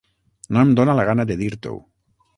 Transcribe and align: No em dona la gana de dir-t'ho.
No 0.55 0.63
em 0.67 0.71
dona 0.79 0.95
la 1.01 1.05
gana 1.11 1.27
de 1.33 1.37
dir-t'ho. 1.43 1.77